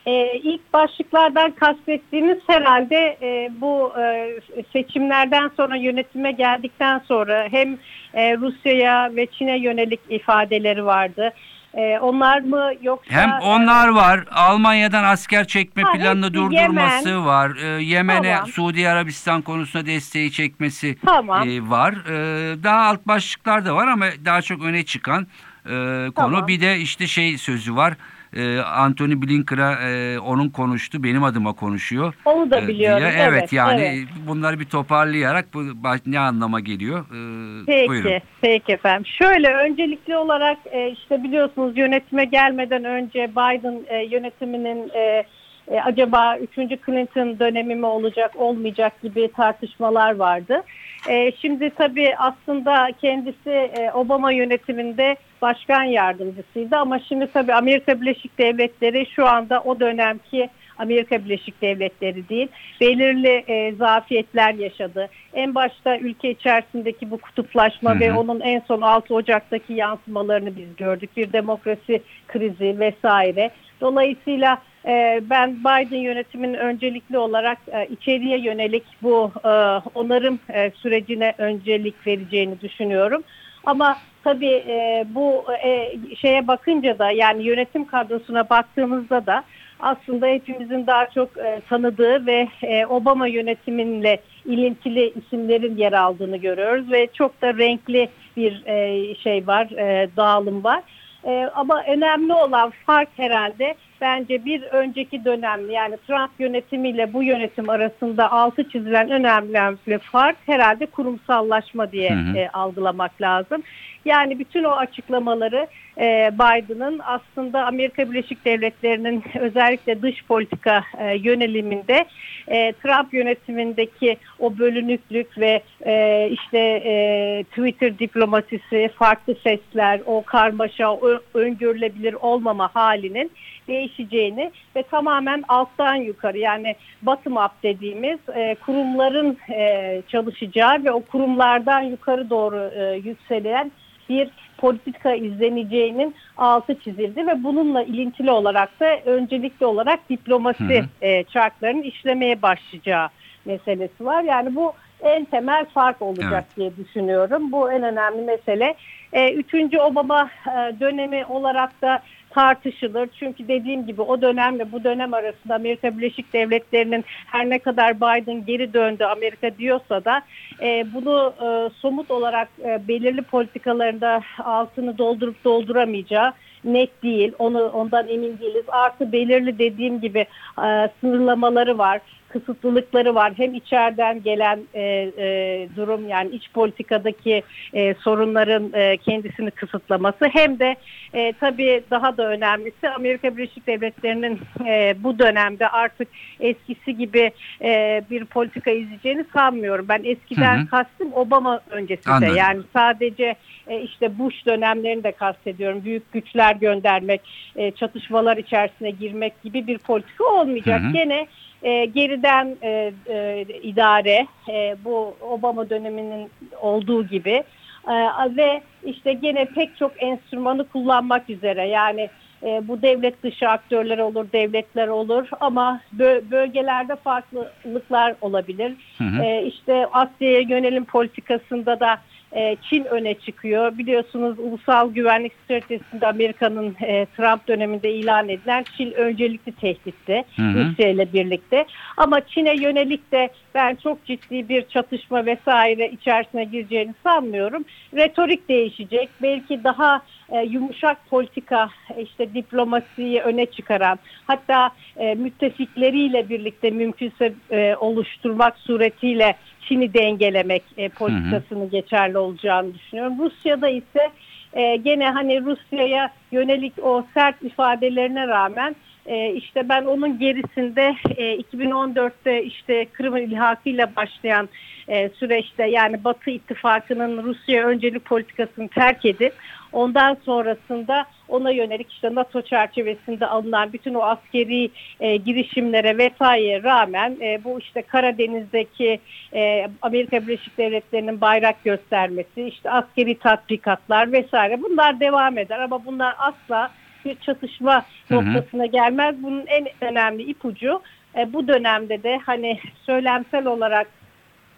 Ee, 0.07 0.39
ilk 0.43 0.73
başlıklardan 0.73 1.51
kastettiğimiz 1.51 2.39
herhalde 2.47 3.19
e, 3.23 3.51
bu 3.61 3.93
e, 4.01 4.35
seçimlerden 4.73 5.51
sonra 5.57 5.77
yönetime 5.77 6.33
geldikten 6.33 6.99
sonra 6.99 7.49
hem 7.51 7.79
e, 8.15 8.37
Rusya'ya 8.37 9.17
ve 9.17 9.27
Çin'e 9.27 9.59
yönelik 9.59 10.01
ifadeleri 10.09 10.85
vardı. 10.87 11.33
E, 11.75 11.99
onlar 11.99 12.41
mı 12.41 12.71
yoksa... 12.83 13.15
Hem 13.15 13.31
onlar 13.43 13.89
var. 13.89 14.25
Almanya'dan 14.31 15.05
asker 15.05 15.47
çekme 15.47 15.83
Ha, 15.83 15.93
planını 15.93 16.35
durdurması 16.35 17.09
Yemen. 17.09 17.27
var. 17.27 17.53
Ee, 17.63 17.83
Yemen'e 17.83 18.35
Tamam. 18.35 18.49
Suudi 18.49 18.89
Arabistan 18.89 19.43
konusunda 19.43 19.87
desteği 19.87 20.33
çekmesi 20.33 20.97
Tamam. 21.07 21.49
e, 21.49 21.71
var. 21.71 21.95
Ee, 21.95 22.63
daha 22.63 22.81
alt 22.81 23.07
başlıklar 23.07 23.65
da 23.67 23.75
var 23.75 23.89
ama 23.89 24.07
daha 24.25 24.43
çok 24.43 24.63
öne 24.65 24.85
çıkan 24.85 25.27
e, 25.65 25.69
konu. 25.69 26.13
Tamam. 26.15 26.49
Bir 26.49 26.61
de 26.61 26.79
işte 26.79 27.07
şey 27.07 27.39
sözü 27.39 27.77
var. 27.77 27.95
Ee, 28.37 28.59
Anthony 28.59 29.23
Blinken'a 29.23 29.73
e, 29.73 30.19
onun 30.19 30.49
konuştu. 30.49 31.03
Benim 31.05 31.25
adıma 31.25 31.53
konuşuyor. 31.53 32.15
Onu 32.25 32.51
da 32.51 32.61
e, 32.61 32.69
biliyorum. 32.69 33.05
Evet, 33.07 33.29
Evet, 33.29 33.53
yani 33.53 33.83
evet. 33.83 34.09
bunları 34.29 34.61
bir 34.61 34.65
toparlayarak 34.65 35.55
bu 35.55 35.63
ne 36.07 36.19
anlama 36.19 36.61
geliyor? 36.61 37.01
Ee, 37.01 37.65
Peki, 37.67 37.89
Buyurun. 37.89 38.13
peki 38.41 38.73
efendim. 38.73 39.07
Şöyle 39.07 39.55
öncelikli 39.55 40.17
olarak 40.17 40.59
e, 40.71 40.91
işte 40.91 41.23
biliyorsunuz 41.23 41.77
yönetime 41.79 42.25
gelmeden 42.25 42.85
önce 42.85 43.31
Biden 43.31 43.81
e, 43.89 44.05
yönetiminin 44.05 44.91
e, 44.95 45.25
e, 45.69 45.81
acaba 45.81 46.39
3. 46.39 46.51
Clinton 46.87 47.39
dönemi 47.39 47.75
mi 47.75 47.87
olacak 47.87 48.31
olmayacak 48.37 49.03
gibi 49.03 49.31
tartışmalar 49.37 50.17
vardı. 50.17 50.63
E, 51.07 51.33
şimdi 51.41 51.71
tabii 51.71 52.17
aslında 52.17 52.89
kendisi 53.01 53.51
e, 53.51 53.91
Obama 53.95 54.33
yönetiminde 54.33 55.17
başkan 55.43 55.85
yardımcısıydı 55.85 56.77
ama 56.77 56.99
şimdi 56.99 57.27
tabii 57.33 57.55
Amerika 57.55 58.01
Birleşik 58.01 58.39
Devletleri 58.39 59.07
şu 59.07 59.27
anda 59.27 59.61
o 59.61 59.81
dönemki 59.81 60.51
Amerika 60.79 61.25
Birleşik 61.25 61.63
Devletleri 61.63 62.29
değil. 62.29 62.49
Belirli 62.81 63.45
e, 63.49 63.75
zafiyetler 63.75 64.55
yaşadı. 64.55 65.09
En 65.35 65.55
başta 65.55 65.99
ülke 65.99 66.31
içerisindeki 66.31 67.11
bu 67.11 67.19
kutuplaşma 67.19 67.91
Hı 67.91 67.95
hı. 67.95 68.01
ve 68.01 68.13
onun 68.13 68.41
en 68.41 68.63
son 68.69 68.81
6 68.81 69.15
Ocak'taki 69.15 69.73
yansımalarını 69.73 70.57
biz 70.57 70.77
gördük. 70.77 71.11
Bir 71.17 71.33
demokrasi 71.33 72.03
krizi 72.29 72.81
vesaire. 72.81 73.51
Dolayısıyla 73.81 74.59
e, 74.87 75.21
ben 75.31 75.57
Biden 75.57 75.99
yönetiminin 75.99 76.55
öncelikli 76.55 77.19
olarak 77.19 77.59
e, 77.73 77.87
içeriye 77.87 78.39
yönelik 78.39 78.85
bu 79.03 79.33
e, 79.45 79.49
onarım 79.95 80.39
e, 80.49 80.71
sürecine 80.71 81.35
öncelik 81.39 82.07
vereceğini 82.07 82.61
düşünüyorum. 82.61 83.23
Ama 83.65 83.97
tabii 84.25 84.65
e, 84.69 85.05
bu 85.09 85.45
e, 85.65 85.99
şeye 86.17 86.49
bakınca 86.49 86.99
da 86.99 87.11
yani 87.11 87.43
yönetim 87.43 87.85
kadrosuna 87.85 88.51
baktığımızda 88.51 89.27
da 89.27 89.45
aslında 89.81 90.27
hepimizin 90.27 90.87
daha 90.87 91.11
çok 91.11 91.39
e, 91.39 91.61
tanıdığı 91.69 92.27
ve 92.27 92.49
e, 92.63 92.87
Obama 92.87 93.27
yönetiminle 93.27 94.19
ilintili 94.45 95.13
isimlerin 95.17 95.77
yer 95.77 95.93
aldığını 95.93 96.37
görüyoruz 96.37 96.93
ve 96.93 97.09
çok 97.13 97.43
da 97.43 97.55
renkli 97.55 98.09
bir 98.37 98.63
e, 98.67 99.15
şey 99.15 99.47
var, 99.47 99.67
e, 99.67 100.09
dağılım 100.17 100.65
var. 100.65 100.83
E, 101.27 101.51
ama 101.55 101.83
önemli 101.85 102.33
olan 102.33 102.73
fark 102.87 103.09
herhalde 103.17 103.75
bence 104.01 104.45
bir 104.45 104.63
önceki 104.63 105.25
dönemli 105.25 105.73
yani 105.73 105.97
Trump 106.07 106.31
yönetimiyle 106.39 107.13
bu 107.13 107.23
yönetim 107.23 107.71
arasında 107.71 108.33
altı 108.33 108.69
çizilen 108.69 109.11
önemli 109.11 109.99
fark 109.99 110.37
herhalde 110.47 110.87
kurumsallaşma 110.87 111.93
diye 111.93 112.11
Hı 112.11 112.33
hı. 112.33 112.37
e, 112.37 112.49
algılamak 112.49 113.21
lazım. 113.21 113.63
Yani 114.05 114.39
bütün 114.39 114.65
o 114.65 114.71
açıklamaları 114.71 115.67
e, 115.99 116.31
Biden'ın 116.35 117.01
aslında 117.05 117.67
Amerika 117.67 118.11
Birleşik 118.11 118.45
Devletleri'nin 118.45 119.25
özellikle 119.41 120.03
dış 120.03 120.25
politika 120.25 120.85
e, 120.99 121.17
yöneliminde 121.17 122.05
e, 122.49 122.73
Trump 122.73 123.15
yönetimindeki 123.15 124.17
o 124.39 124.59
bölünüklük 124.59 125.39
ve 125.39 125.63
e, 125.87 126.29
işte 126.31 126.59
e, 126.85 127.45
Twitter 127.51 127.99
diplomasisi, 127.99 128.91
farklı 128.99 129.35
sesler, 129.35 130.01
o 130.07 130.23
karmaşa, 130.23 130.93
o 130.93 131.21
öngörülebilir 131.35 132.15
olmama 132.15 132.71
halinin 132.75 133.31
değişeceğini 133.69 134.53
ve 134.77 134.83
tamamen 134.83 135.45
alttan 135.49 135.95
yukarı 135.95 136.39
yani 136.39 136.77
bottom 137.03 137.37
up 137.37 137.63
dediğimiz 137.63 138.19
e, 138.35 138.55
kurumların 138.67 139.39
e, 139.51 140.03
çalışacağı 140.09 140.85
ve 140.85 140.93
o 140.93 141.01
kurumlardan 141.01 141.81
yukarı 141.81 142.31
doğru 142.31 142.71
e, 142.77 142.97
yükselen 142.97 143.73
bir 144.09 144.31
politika 144.59 145.15
izleneceğinin 145.15 146.15
altı 146.37 146.81
çizildi 146.81 147.27
ve 147.27 147.45
bununla 147.45 147.83
ilintili 147.83 148.31
olarak 148.31 148.81
da 148.81 148.97
öncelikli 149.05 149.67
olarak 149.67 150.11
diplomasi 150.11 150.79
Hı 150.79 150.83
hı. 150.83 151.07
e, 151.07 151.25
çarklarının 151.25 151.83
işlemeye 151.83 152.43
başlayacağı 152.43 153.09
meselesi 153.45 154.05
var. 154.05 154.23
Yani 154.23 154.55
bu 154.55 154.73
en 155.03 155.25
temel 155.25 155.65
fark 155.65 156.03
olacak 156.03 156.45
diye 156.57 156.77
düşünüyorum. 156.77 157.53
Bu 157.53 157.73
en 157.73 157.83
önemli 157.83 158.23
mesele. 158.23 158.75
E, 159.13 159.33
üçüncü 159.33 159.79
Obama 159.79 160.31
e, 160.47 160.81
dönemi 160.81 161.25
olarak 161.25 161.83
da 161.83 162.01
tartışılır. 162.35 163.09
Çünkü 163.19 163.49
dediğim 163.49 163.87
gibi 163.87 164.03
o 164.03 164.23
dönemle 164.23 164.73
bu 164.73 164.85
dönem 164.85 165.15
arasında 165.15 165.55
Amerika 165.55 165.99
Birleşik 165.99 166.33
Devletleri'nin 166.33 167.05
her 167.27 167.51
ne 167.51 167.59
kadar 167.59 167.97
Biden 167.97 168.47
geri 168.47 168.73
döndü 168.73 169.05
Amerika 169.05 169.59
diyorsa 169.59 170.05
da 170.05 170.23
e, 170.63 170.87
bunu 170.95 171.35
e, 171.43 171.71
somut 171.81 172.11
olarak 172.11 172.49
e, 172.65 172.89
belirli 172.89 173.23
politikalarında 173.23 174.21
altını 174.45 174.99
doldurup 174.99 175.45
dolduramayacağı 175.45 176.33
net 176.65 177.03
değil. 177.03 177.33
Onu 177.39 177.69
ondan 177.69 178.09
emin 178.09 178.39
değiliz. 178.39 178.65
Artı 178.69 179.13
belirli 179.13 179.59
dediğim 179.59 180.01
gibi 180.01 180.27
e, 180.65 180.91
sınırlamaları 181.01 181.79
var 181.79 182.01
kısıtlılıkları 182.35 183.15
var. 183.15 183.33
Hem 183.37 183.55
içeriden 183.55 184.23
gelen 184.23 184.61
e, 184.75 184.83
e, 185.19 185.69
durum 185.77 186.09
yani 186.09 186.31
iç 186.31 186.51
politikadaki 186.55 187.43
e, 187.75 187.95
sorunların 187.95 188.73
e, 188.75 188.97
kendisini 188.97 189.51
kısıtlaması 189.51 190.25
hem 190.33 190.59
de 190.59 190.77
e, 191.15 191.33
tabii 191.33 191.83
daha 191.91 192.17
da 192.17 192.29
önemlisi 192.29 192.89
Amerika 192.89 193.37
Birleşik 193.37 193.67
Devletleri'nin 193.67 194.41
e, 194.67 194.95
bu 194.99 195.19
dönemde 195.19 195.69
artık 195.69 196.09
eskisi 196.41 196.97
gibi 196.97 197.31
e, 197.63 198.03
bir 198.11 198.25
politika 198.25 198.71
izleyeceğini 198.71 199.25
sanmıyorum. 199.33 199.87
Ben 199.89 200.03
eskiden 200.05 200.59
hı 200.59 200.63
hı. 200.63 200.67
kastım 200.67 201.13
Obama 201.13 201.61
öncesinde 201.71 202.15
Anladım. 202.15 202.37
yani 202.37 202.63
sadece 202.73 203.35
e, 203.67 203.81
işte 203.81 204.19
Bush 204.19 204.47
dönemlerini 204.47 205.05
de 205.05 205.13
kastediyorum. 205.13 205.85
Büyük 205.85 206.13
güçler 206.13 206.57
göndermek, 206.57 207.21
e, 207.57 207.71
çatışmalar 207.71 208.37
içerisine 208.37 208.91
girmek 208.91 209.43
gibi 209.43 209.67
bir 209.67 209.79
politika 209.79 210.25
olmayacak. 210.25 210.83
Hı 210.83 210.87
hı. 210.87 210.93
Gene 210.93 211.27
e, 211.65 211.85
geriden 211.85 212.57
e, 212.63 212.93
e, 213.09 213.45
idare 213.63 214.27
e, 214.49 214.77
bu 214.85 215.15
Obama 215.21 215.71
döneminin 215.71 216.31
olduğu 216.61 217.07
gibi 217.07 217.43
e, 217.89 217.95
ve 218.37 218.63
işte 218.85 219.13
gene 219.13 219.45
pek 219.45 219.77
çok 219.77 220.03
enstrümanı 220.03 220.69
kullanmak 220.69 221.31
üzere 221.31 221.69
yani 221.69 222.09
e, 222.43 222.69
bu 222.69 222.83
devlet 222.83 223.23
dışı 223.23 223.49
aktörler 223.49 223.99
olur, 223.99 224.27
devletler 224.33 224.89
olur 224.89 225.29
ama 225.41 225.81
bö 225.93 226.21
bölgelerde 226.31 226.97
farklılıklar 226.97 228.15
olabilir. 228.21 228.73
Hı 228.99 229.05
hı. 229.05 229.23
E, 229.23 229.43
işte 229.47 229.87
Asya'ya 229.93 230.41
yönelim 230.41 230.85
politikasında 230.85 231.81
da 231.81 231.99
e, 232.35 232.57
Çin 232.71 232.85
öne 232.85 233.15
çıkıyor. 233.15 233.79
Biliyorsunuz 233.79 234.39
ulusal 234.39 234.93
güvenlik 234.93 235.33
stratejisinde 235.45 236.07
Amerika'nın 236.07 236.77
e, 236.81 237.07
Trump 237.17 237.49
döneminde 237.49 237.93
ilan 237.93 238.29
edilen 238.29 238.65
Çin 238.77 238.93
öncelikli 238.93 239.53
tehditti 239.53 240.25
Rusya 240.39 240.89
ile 240.89 241.13
birlikte. 241.13 241.67
Ama 241.97 242.21
Çin'e 242.27 242.55
yönelik 242.57 243.13
de 243.13 243.29
ben 243.55 243.75
çok 243.75 244.05
ciddi 244.05 244.49
bir 244.49 244.69
çatışma 244.69 245.27
vesaire 245.27 245.91
içerisine 245.91 246.45
gireceğini 246.45 246.95
sanmıyorum. 247.03 247.65
Retorik 247.95 248.49
değişecek. 248.49 249.09
Belki 249.23 249.65
daha 249.65 250.03
e, 250.29 250.43
yumuşak 250.43 251.11
politika 251.11 251.69
işte 251.99 252.35
diplomasiyi 252.35 253.21
öne 253.21 253.47
çıkaran 253.47 253.99
hatta 254.27 254.71
e, 254.97 255.15
müttefikleriyle 255.15 256.29
birlikte 256.29 256.71
mümkünse 256.71 257.33
e, 257.51 257.77
oluşturmak 257.77 258.59
suretiyle 258.59 259.35
Çin'i 259.69 259.95
dengelemek 259.95 260.63
e, 260.77 260.89
politikasını 260.89 261.61
hı 261.61 261.65
hı. 261.65 261.71
geçerli 261.71 262.19
olacağını 262.19 262.75
düşünüyorum. 262.75 263.19
Rusya'da 263.19 263.69
ise 263.69 264.11
e, 264.53 264.77
gene 264.77 265.11
hani 265.11 265.45
Rusya'ya 265.45 266.11
yönelik 266.33 266.73
o 266.83 267.07
sert 267.15 267.43
ifadelerine 267.43 268.29
rağmen 268.29 268.77
e, 269.07 269.33
işte 269.33 269.69
ben 269.69 269.85
onun 269.85 270.19
gerisinde 270.19 270.97
e, 271.17 271.37
2014'te 271.37 272.45
işte 272.45 272.87
Kırım 272.93 273.17
ilhakıyla 273.17 273.97
başlayan 273.97 274.49
e, 274.89 275.09
süreçte 275.09 275.67
yani 275.67 276.05
Batı 276.05 276.31
ittifakının 276.31 277.23
Rusya 277.23 277.67
öncelik 277.67 278.05
politikasını 278.05 278.69
terk 278.69 279.05
edip 279.05 279.33
ondan 279.73 280.17
sonrasında 280.25 281.07
ona 281.29 281.51
yönelik 281.51 281.93
işte 281.93 282.15
NATO 282.15 282.43
çerçevesinde 282.43 283.27
alınan 283.27 283.73
bütün 283.73 283.95
o 283.95 284.03
askeri 284.03 284.71
e, 285.01 285.17
girişimlere 285.17 285.99
vesaire 285.99 286.63
rağmen 286.63 287.17
e, 287.21 287.45
bu 287.45 287.61
işte 287.61 287.83
Karadeniz'deki 287.83 289.01
e, 289.35 289.69
Amerika 289.83 290.23
Birleşik 290.23 290.59
Devletleri'nin 290.59 291.21
bayrak 291.21 291.65
göstermesi, 291.65 292.43
işte 292.43 292.71
askeri 292.71 293.19
tatbikatlar 293.19 294.13
vesaire 294.13 294.63
bunlar 294.63 295.01
devam 295.01 295.39
eder. 295.39 295.59
Ama 295.59 295.85
bunlar 295.85 296.15
asla 296.19 296.71
bir 297.05 297.15
çatışma 297.15 297.85
noktasına 298.11 298.67
gelmez. 298.67 299.15
Bunun 299.23 299.47
en 299.47 299.67
önemli 299.81 300.23
ipucu 300.23 300.83
e, 301.17 301.33
bu 301.33 301.49
dönemde 301.49 302.03
de 302.03 302.21
hani 302.27 302.61
söylemsel 302.87 303.47
olarak 303.47 303.87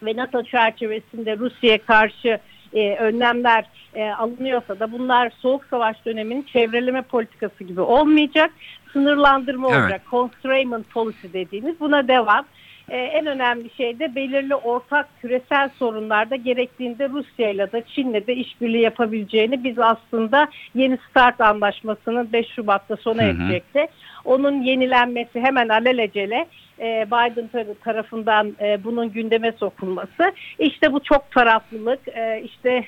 ve 0.02 0.16
NATO 0.16 0.42
çerçevesinde 0.42 1.38
Rusya'ya 1.38 1.78
karşı 1.78 2.38
e, 2.72 2.96
önlemler 2.96 3.64
e, 3.94 4.10
alınıyorsa 4.10 4.80
da 4.80 4.92
bunlar 4.92 5.30
soğuk 5.38 5.64
savaş 5.64 6.04
döneminin 6.04 6.42
çevreleme 6.42 7.02
politikası 7.02 7.64
gibi 7.64 7.80
olmayacak. 7.80 8.50
Sınırlandırma 8.92 9.68
evet. 9.70 9.80
olacak. 9.80 10.02
Constrainment 10.10 10.90
policy 10.90 11.26
dediğimiz 11.32 11.80
buna 11.80 12.08
devam. 12.08 12.44
Ee, 12.90 12.96
en 12.96 13.26
önemli 13.26 13.70
şey 13.70 13.98
de 13.98 14.14
belirli 14.14 14.54
ortak 14.54 15.08
küresel 15.20 15.70
sorunlarda 15.78 16.36
gerektiğinde 16.36 17.08
Rusya 17.08 17.50
ile 17.50 17.72
de 17.72 17.82
Çin'le 17.94 18.26
de 18.26 18.34
işbirliği 18.34 18.82
yapabileceğini 18.82 19.64
biz 19.64 19.78
aslında 19.78 20.48
yeni 20.74 20.98
START 21.10 21.40
anlaşmasının 21.40 22.32
5 22.32 22.46
Şubat'ta 22.48 22.96
sona 22.96 23.22
erecekti. 23.22 23.86
Onun 24.26 24.62
yenilenmesi 24.62 25.40
hemen 25.40 25.68
alelacele 25.68 26.46
e, 26.80 27.06
Biden 27.06 27.74
tarafından 27.84 28.56
e, 28.60 28.84
bunun 28.84 29.12
gündeme 29.12 29.52
sokulması. 29.52 30.32
İşte 30.58 30.92
bu 30.92 31.00
çok 31.00 31.30
taraflılık, 31.30 32.08
e, 32.08 32.42
işte 32.44 32.84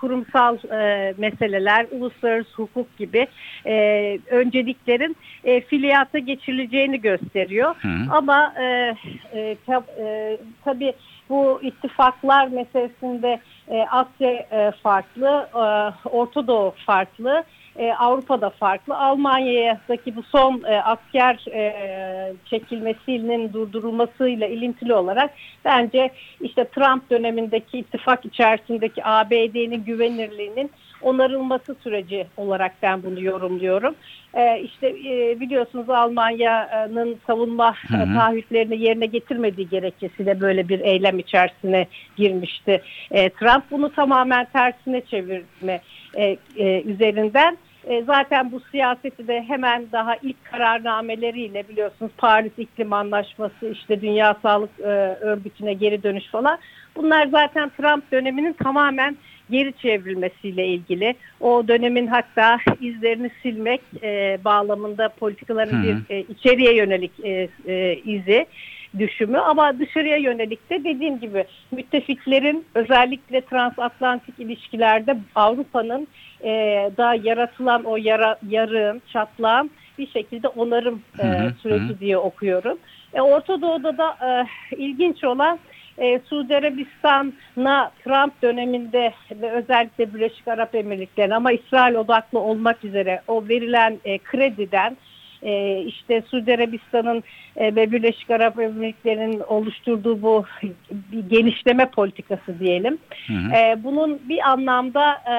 kurumsal 0.00 0.58
meseleler, 1.18 1.86
uluslararası 1.90 2.50
hukuk 2.56 2.98
gibi 2.98 3.26
önceliklerin 4.30 5.16
e, 5.44 5.60
filiyata 5.60 6.18
geçirileceğini 6.18 7.00
gösteriyor. 7.00 7.74
Hı. 7.82 7.88
Ama 8.10 8.54
tabii 10.64 10.92
bu 11.28 11.60
ittifaklar 11.62 12.48
meselesinde 12.48 13.40
Asya 13.90 14.46
farklı, 14.82 15.48
Orta 16.04 16.46
Doğu 16.46 16.74
farklı 16.86 17.44
e, 17.76 17.92
Avrupa'da 17.92 18.50
farklı. 18.50 18.98
Almanya'daki 18.98 20.16
bu 20.16 20.22
son 20.22 20.62
e, 20.66 20.82
asker 20.82 21.44
e, 21.52 21.72
çekilmesinin 22.44 23.52
durdurulmasıyla 23.52 24.46
ilintili 24.46 24.94
olarak 24.94 25.30
bence 25.64 26.10
işte 26.40 26.64
Trump 26.64 27.10
dönemindeki 27.10 27.78
ittifak 27.78 28.24
içerisindeki 28.24 29.04
ABD'nin 29.04 29.84
güvenirliğinin 29.84 30.70
onarılması 31.02 31.76
süreci 31.82 32.26
olarak 32.36 32.72
ben 32.82 33.02
bunu 33.02 33.20
yorumluyorum. 33.20 33.94
E, 34.34 34.60
işte 34.60 34.88
e, 34.88 35.40
biliyorsunuz 35.40 35.90
Almanya'nın 35.90 37.16
savunma 37.26 37.74
hı 37.88 37.96
hı. 37.96 38.14
taahhütlerini 38.14 38.82
yerine 38.82 39.06
getirmediği 39.06 39.68
gerekçesiyle 39.68 40.40
böyle 40.40 40.68
bir 40.68 40.80
eylem 40.80 41.18
içerisine 41.18 41.86
girmişti. 42.16 42.82
E, 43.10 43.30
Trump 43.30 43.64
bunu 43.70 43.92
tamamen 43.92 44.44
tersine 44.44 45.00
çevirme 45.00 45.80
e, 46.14 46.36
e, 46.56 46.82
üzerinden. 46.82 47.58
E, 47.86 48.02
zaten 48.02 48.52
bu 48.52 48.60
siyaseti 48.70 49.28
de 49.28 49.42
hemen 49.42 49.86
daha 49.92 50.16
ilk 50.22 50.44
kararnameleriyle 50.44 51.68
biliyorsunuz 51.68 52.12
Paris 52.18 52.52
İklim 52.58 52.92
Anlaşması 52.92 53.68
işte 53.68 54.00
Dünya 54.00 54.36
Sağlık 54.42 54.80
e, 54.80 54.88
Örgütü'ne 55.20 55.74
geri 55.74 56.02
dönüş 56.02 56.26
falan. 56.26 56.58
Bunlar 56.96 57.26
zaten 57.26 57.68
Trump 57.68 58.12
döneminin 58.12 58.52
tamamen 58.52 59.16
geri 59.50 59.72
çevrilmesiyle 59.72 60.66
ilgili. 60.66 61.14
O 61.40 61.68
dönemin 61.68 62.06
hatta 62.06 62.58
izlerini 62.80 63.30
silmek 63.42 63.80
e, 64.02 64.38
bağlamında 64.44 65.08
politikaların 65.08 65.82
bir 65.82 66.14
e, 66.14 66.20
içeriye 66.20 66.74
yönelik 66.76 67.12
e, 67.24 67.48
e, 67.66 67.96
izi 68.04 68.46
düşümü 68.98 69.38
ama 69.38 69.78
dışarıya 69.78 70.16
yönelik 70.16 70.70
de 70.70 70.84
dediğim 70.84 71.20
gibi 71.20 71.44
müttefiklerin 71.70 72.64
özellikle 72.74 73.40
transatlantik 73.40 74.38
ilişkilerde 74.38 75.16
Avrupa'nın 75.34 76.08
e, 76.44 76.50
da 76.96 77.14
yaratılan 77.14 77.84
o 77.84 77.96
yara, 77.96 78.38
yarığın, 78.48 79.02
çatlağın 79.12 79.70
bir 79.98 80.06
şekilde 80.10 80.48
onarım 80.48 81.02
e, 81.18 81.26
süreci 81.62 81.94
hı. 81.94 82.00
diye 82.00 82.18
okuyorum. 82.18 82.78
E, 83.14 83.20
Orta 83.20 83.62
Doğu'da 83.62 83.98
da 83.98 84.16
e, 84.28 84.46
ilginç 84.76 85.24
olan 85.24 85.58
e, 85.98 86.20
Suudi 86.28 86.56
Arabistan'a 86.56 87.90
Trump 88.04 88.42
döneminde 88.42 89.12
ve 89.30 89.50
özellikle 89.50 90.14
Birleşik 90.14 90.48
Arap 90.48 90.74
Emirlikleri'ne 90.74 91.34
ama 91.34 91.52
İsrail 91.52 91.94
odaklı 91.94 92.38
olmak 92.38 92.84
üzere 92.84 93.22
o 93.28 93.48
verilen 93.48 93.98
e, 94.04 94.18
krediden 94.18 94.96
e, 95.42 95.82
işte 95.86 96.22
Suudi 96.30 96.54
Arabistan'ın 96.54 97.22
e, 97.56 97.74
ve 97.74 97.92
Birleşik 97.92 98.30
Arap 98.30 98.60
Emirlikleri'nin 98.60 99.40
oluşturduğu 99.40 100.22
bu 100.22 100.44
genişleme 101.30 101.86
politikası 101.86 102.60
diyelim. 102.60 102.98
Hı 103.26 103.32
hı. 103.32 103.56
E, 103.56 103.84
bunun 103.84 104.20
bir 104.28 104.50
anlamda 104.50 105.12
e, 105.12 105.36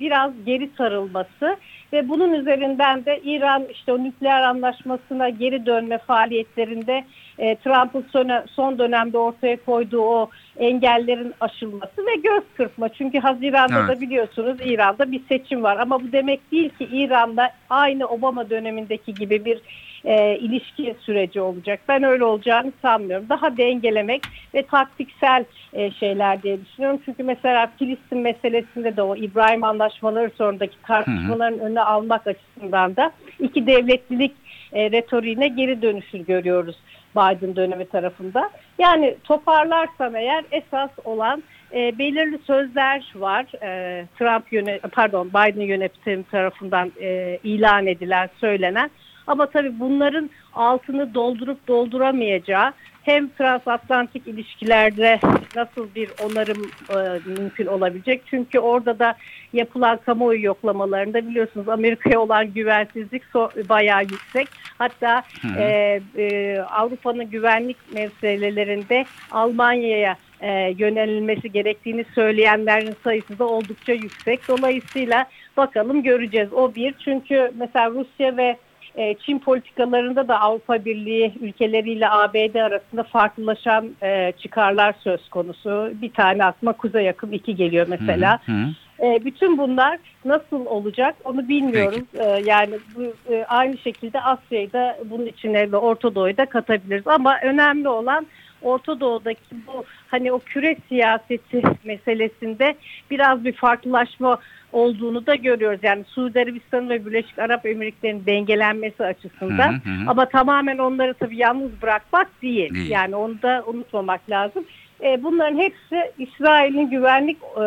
biraz 0.00 0.32
geri 0.46 0.70
sarılması 0.78 1.56
ve 1.92 2.08
bunun 2.08 2.32
üzerinden 2.32 3.04
de 3.04 3.20
İran 3.24 3.64
işte 3.70 3.92
o 3.92 4.04
nükleer 4.04 4.42
anlaşmasına 4.42 5.28
geri 5.28 5.66
dönme 5.66 5.98
faaliyetlerinde 5.98 7.04
e, 7.38 7.56
Trump'ın 7.56 8.06
son, 8.12 8.30
son 8.50 8.78
dönemde 8.78 9.18
ortaya 9.18 9.56
koyduğu 9.64 10.02
o 10.02 10.30
engellerin 10.56 11.34
aşılması 11.40 12.06
ve 12.06 12.14
göz 12.22 12.42
kırpma. 12.56 12.88
Çünkü 12.88 13.18
Haziran'da 13.18 13.78
Evet. 13.78 13.88
da 13.88 14.00
biliyorsunuz 14.00 14.56
İran'da 14.64 15.12
bir 15.12 15.20
seçim 15.28 15.62
var 15.62 15.76
ama 15.76 16.02
bu 16.02 16.12
demek 16.12 16.52
değil 16.52 16.68
ki 16.68 16.88
İran'da 16.92 17.50
aynı 17.70 18.06
Obama 18.06 18.50
dönemindeki 18.50 19.14
gibi 19.14 19.44
bir 19.44 19.60
e, 20.04 20.38
ilişki 20.38 20.96
süreci 21.00 21.40
olacak. 21.40 21.80
Ben 21.88 22.02
öyle 22.02 22.24
olacağını 22.24 22.72
sanmıyorum. 22.82 23.28
Daha 23.28 23.56
dengelemek 23.56 24.22
ve 24.54 24.62
taktiksel 24.62 25.44
e, 25.72 25.90
şeyler 25.90 26.42
diye 26.42 26.60
düşünüyorum. 26.64 27.00
Çünkü 27.04 27.22
mesela 27.22 27.70
Filistin 27.78 28.18
meselesinde 28.18 28.96
de 28.96 29.02
o 29.02 29.16
İbrahim 29.16 29.64
anlaşmaları 29.64 30.30
sonraki 30.38 30.82
tartışmaların 30.82 31.58
önüne 31.58 31.80
almak 31.80 32.26
açısından 32.26 32.96
da 32.96 33.12
iki 33.40 33.66
devletlilik 33.66 34.32
e, 34.72 34.90
retoriğine 34.90 35.48
geri 35.48 35.82
dönüşür 35.82 36.18
görüyoruz 36.18 36.76
Biden 37.16 37.56
dönemi 37.56 37.84
tarafında. 37.84 38.50
Yani 38.78 39.16
toparlarsam 39.24 40.16
eğer 40.16 40.44
esas 40.50 40.90
olan 41.04 41.42
e, 41.74 41.98
belirli 41.98 42.38
sözler 42.46 43.12
var. 43.14 43.46
E, 43.62 44.04
Trump 44.18 44.52
yöne 44.52 44.78
pardon 44.78 45.28
Biden 45.28 45.60
yönetimi 45.60 46.24
tarafından 46.24 46.92
e, 47.00 47.38
ilan 47.44 47.86
edilen, 47.86 48.28
söylenen. 48.40 48.90
Ama 49.26 49.46
tabii 49.46 49.80
bunların 49.80 50.30
altını 50.54 51.14
doldurup 51.14 51.68
dolduramayacağı 51.68 52.72
hem 53.02 53.28
transatlantik 53.28 54.26
ilişkilerde 54.26 55.20
nasıl 55.56 55.94
bir 55.94 56.10
onarım 56.24 56.70
e, 56.90 57.20
mümkün 57.40 57.66
olabilecek. 57.66 58.22
Çünkü 58.26 58.58
orada 58.58 58.98
da 58.98 59.14
yapılan 59.52 59.96
kamuoyu 59.96 60.44
yoklamalarında 60.44 61.28
biliyorsunuz 61.28 61.68
Amerika'ya 61.68 62.20
olan 62.20 62.52
güvensizlik 62.52 63.22
so- 63.34 63.68
bayağı 63.68 64.02
yüksek. 64.02 64.48
Hatta 64.78 65.22
e, 65.58 66.00
e, 66.16 66.58
Avrupa'nın 66.60 67.30
güvenlik 67.30 67.76
meselelerinde 67.94 69.04
Almanya'ya 69.30 70.16
e, 70.40 70.74
yönelilmesi 70.78 71.52
gerektiğini 71.52 72.04
söyleyenlerin 72.14 72.96
sayısı 73.04 73.38
da 73.38 73.46
oldukça 73.46 73.92
yüksek. 73.92 74.48
Dolayısıyla 74.48 75.26
bakalım 75.56 76.02
göreceğiz. 76.02 76.52
O 76.52 76.74
bir. 76.74 76.94
Çünkü 77.04 77.52
mesela 77.58 77.90
Rusya 77.90 78.36
ve 78.36 78.56
e, 78.96 79.14
Çin 79.14 79.38
politikalarında 79.38 80.28
da 80.28 80.40
Avrupa 80.40 80.84
Birliği 80.84 81.32
ülkeleriyle 81.40 82.10
ABD 82.10 82.54
arasında 82.54 83.02
farklılaşan 83.02 83.90
e, 84.02 84.32
çıkarlar 84.38 84.94
söz 85.04 85.28
konusu. 85.28 85.92
Bir 86.02 86.12
tane 86.12 86.44
aklıma 86.44 86.72
Kuzey 86.72 87.04
Yakın 87.04 87.32
iki 87.32 87.56
geliyor 87.56 87.86
mesela. 87.88 88.38
Hı 88.46 88.52
hı. 88.52 88.66
E, 89.02 89.24
bütün 89.24 89.58
bunlar 89.58 89.98
nasıl 90.24 90.66
olacak 90.66 91.14
onu 91.24 91.48
bilmiyoruz. 91.48 92.02
E, 92.14 92.42
yani 92.44 92.74
bu, 92.96 93.32
e, 93.34 93.44
aynı 93.44 93.78
şekilde 93.78 94.20
Asya'yı 94.20 94.72
da 94.72 94.98
bunun 95.04 95.26
içine 95.26 95.72
ve 95.72 95.76
Orta 95.76 96.14
Doğu'yu 96.14 96.36
da 96.36 96.46
katabiliriz. 96.46 97.06
Ama 97.06 97.38
önemli 97.42 97.88
olan 97.88 98.26
Orta 98.62 99.00
Doğu'daki 99.00 99.54
bu 99.66 99.84
hani 100.08 100.32
o 100.32 100.38
küre 100.38 100.76
siyaseti 100.88 101.62
meselesinde 101.84 102.74
biraz 103.10 103.44
bir 103.44 103.52
farklılaşma 103.52 104.38
olduğunu 104.72 105.26
da 105.26 105.34
görüyoruz. 105.34 105.80
Yani 105.82 106.04
Suudi 106.04 106.40
Arabistan 106.40 106.88
ve 106.88 107.06
Birleşik 107.06 107.38
Arap 107.38 107.66
Emirlikleri'nin 107.66 108.26
dengelenmesi 108.26 109.04
açısından. 109.04 109.72
Hı 109.72 109.90
hı 109.90 110.04
hı. 110.04 110.10
Ama 110.10 110.28
tamamen 110.28 110.78
onları 110.78 111.14
tabii 111.14 111.36
yalnız 111.36 111.82
bırakmak 111.82 112.42
değil. 112.42 112.74
Değil. 112.74 112.90
Yani 112.90 113.16
onu 113.16 113.42
da 113.42 113.64
unutmamak 113.66 114.30
lazım. 114.30 114.64
E, 115.02 115.22
bunların 115.22 115.58
hepsi 115.58 116.12
İsrail'in 116.18 116.90
güvenlik 116.90 117.38
e, 117.56 117.60
e, 117.60 117.64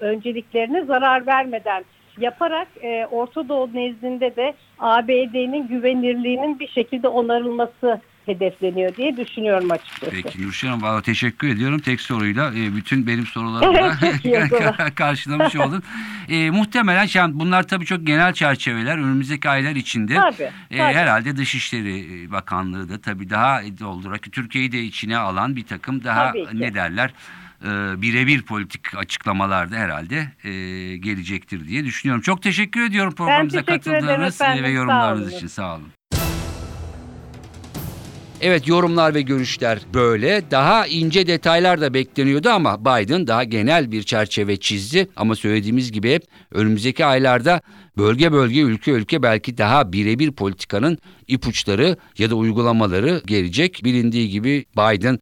önceliklerine 0.00 0.84
zarar 0.84 1.26
vermeden 1.26 1.84
yaparak 2.18 2.68
e, 2.82 3.06
Orta 3.10 3.48
Doğu 3.48 3.70
nezdinde 3.74 4.36
de 4.36 4.54
ABD'nin 4.78 5.68
güvenirliğinin 5.68 6.58
bir 6.58 6.68
şekilde 6.68 7.08
onarılması 7.08 8.00
hedefleniyor 8.26 8.96
diye 8.96 9.16
düşünüyorum 9.16 9.70
açıkçası. 9.70 10.10
Peki 10.10 10.42
Nurşen 10.46 10.68
Hanım 10.68 10.82
valla 10.82 11.02
teşekkür 11.02 11.48
ediyorum. 11.48 11.78
Tek 11.78 12.00
soruyla 12.00 12.52
e, 12.54 12.76
bütün 12.76 13.06
benim 13.06 13.26
zaman. 13.26 13.96
karşılamış 14.94 15.56
oldun. 15.56 15.82
E, 16.28 16.50
muhtemelen 16.50 17.06
şimdi 17.06 17.38
bunlar 17.38 17.62
tabii 17.62 17.84
çok 17.84 18.06
genel 18.06 18.32
çerçeveler. 18.32 18.98
Önümüzdeki 18.98 19.48
aylar 19.48 19.76
içinde 19.76 20.14
Tabii, 20.14 20.50
e, 20.70 20.78
tabii. 20.78 20.94
herhalde 20.94 21.36
Dışişleri 21.36 22.30
Bakanlığı 22.32 22.88
da 22.88 23.00
tabii 23.00 23.30
daha 23.30 23.62
doldurarak 23.80 24.32
Türkiye'yi 24.32 24.72
de 24.72 24.82
içine 24.82 25.16
alan 25.16 25.56
bir 25.56 25.64
takım 25.64 26.04
daha 26.04 26.32
ne 26.52 26.74
derler 26.74 27.12
e, 27.64 28.02
birebir 28.02 28.42
politik 28.42 28.96
açıklamalarda 28.96 29.76
herhalde 29.76 30.28
e, 30.44 30.50
gelecektir 30.96 31.68
diye 31.68 31.84
düşünüyorum. 31.84 32.22
Çok 32.22 32.42
teşekkür 32.42 32.82
ediyorum 32.82 33.14
programımıza 33.14 33.64
katıldığınız 33.64 34.20
ve 34.20 34.30
sağ 34.30 34.54
yorumlarınız 34.54 35.28
olun. 35.28 35.36
için 35.36 35.46
sağ 35.46 35.76
olun. 35.76 35.95
Evet 38.40 38.68
yorumlar 38.68 39.14
ve 39.14 39.22
görüşler 39.22 39.78
böyle. 39.94 40.42
Daha 40.50 40.86
ince 40.86 41.26
detaylar 41.26 41.80
da 41.80 41.94
bekleniyordu 41.94 42.48
ama 42.48 42.80
Biden 42.80 43.26
daha 43.26 43.44
genel 43.44 43.92
bir 43.92 44.02
çerçeve 44.02 44.56
çizdi. 44.56 45.08
Ama 45.16 45.36
söylediğimiz 45.36 45.92
gibi 45.92 46.20
önümüzdeki 46.52 47.04
aylarda 47.04 47.60
bölge 47.98 48.32
bölge 48.32 48.60
ülke 48.60 48.90
ülke 48.90 49.22
belki 49.22 49.58
daha 49.58 49.92
birebir 49.92 50.32
politikanın 50.32 50.98
ipuçları 51.28 51.96
ya 52.18 52.30
da 52.30 52.34
uygulamaları 52.34 53.22
gelecek. 53.26 53.80
Bilindiği 53.84 54.28
gibi 54.28 54.64
Biden 54.76 55.18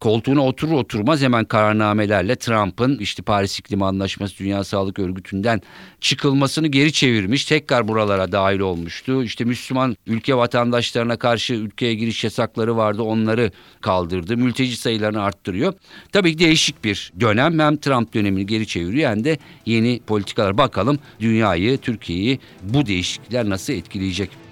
koltuğuna 0.00 0.46
oturur 0.46 0.72
oturmaz 0.72 1.22
hemen 1.22 1.44
kararnamelerle 1.44 2.36
Trump'ın 2.36 2.98
işte 2.98 3.22
Paris 3.22 3.58
İklim 3.58 3.82
Anlaşması 3.82 4.38
Dünya 4.38 4.64
Sağlık 4.64 4.98
Örgütü'nden 4.98 5.60
çıkılmasını 6.00 6.68
geri 6.68 6.92
çevirmiş. 6.92 7.44
Tekrar 7.44 7.88
buralara 7.88 8.32
dahil 8.32 8.60
olmuştu. 8.60 9.22
İşte 9.22 9.44
Müslüman 9.44 9.96
ülke 10.06 10.34
vatandaşlarına 10.34 11.16
karşı 11.16 11.54
ülkeye 11.54 11.94
giriş 11.94 12.24
yasakları 12.24 12.76
vardı. 12.76 13.02
Onları 13.02 13.50
kaldırdı. 13.80 14.36
Mülteci 14.36 14.76
sayılarını 14.76 15.22
arttırıyor. 15.22 15.74
Tabii 16.12 16.32
ki 16.32 16.38
değişik 16.38 16.84
bir 16.84 17.12
dönem. 17.20 17.58
Hem 17.58 17.76
Trump 17.76 18.14
dönemini 18.14 18.46
geri 18.46 18.66
çeviriyor 18.66 19.10
hem 19.10 19.24
de 19.24 19.38
yeni 19.66 20.00
politikalar. 20.06 20.58
Bakalım 20.58 20.98
dünyayı, 21.20 21.78
Türkiye'yi 21.78 22.38
bu 22.62 22.86
değişiklikler 22.86 23.48
nasıl 23.48 23.72
etkileyecek? 23.72 24.47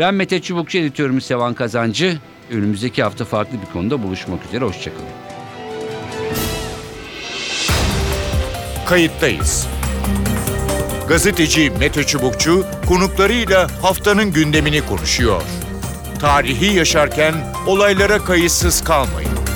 Ben 0.00 0.14
Mete 0.14 0.42
Çubukçu 0.42 0.78
editörümüz 0.78 1.26
Sevan 1.26 1.54
Kazancı. 1.54 2.18
Önümüzdeki 2.50 3.02
hafta 3.02 3.24
farklı 3.24 3.58
bir 3.60 3.72
konuda 3.72 4.02
buluşmak 4.02 4.46
üzere. 4.46 4.64
Hoşçakalın. 4.64 5.06
Kayıttayız. 8.86 9.66
Gazeteci 11.08 11.70
Mete 11.80 12.04
Çubukçu 12.04 12.66
konuklarıyla 12.88 13.68
haftanın 13.82 14.32
gündemini 14.32 14.86
konuşuyor. 14.86 15.42
Tarihi 16.20 16.76
yaşarken 16.76 17.34
olaylara 17.66 18.18
kayıtsız 18.18 18.84
kalmayın. 18.84 19.49